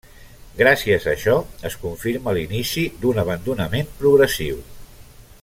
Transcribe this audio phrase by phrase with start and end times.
[0.61, 1.35] Gràcies a això
[1.69, 4.63] es confirma l'inici d'un abandonament progressiu.